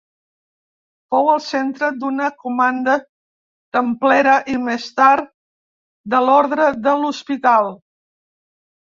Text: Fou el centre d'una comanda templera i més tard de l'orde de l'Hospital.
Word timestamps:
Fou 1.15 1.27
el 1.31 1.41
centre 1.47 1.89
d'una 2.03 2.29
comanda 2.45 2.95
templera 3.77 4.33
i 4.53 4.55
més 4.69 4.87
tard 5.01 5.27
de 6.15 6.23
l'orde 6.29 6.67
de 6.87 6.95
l'Hospital. 7.03 7.69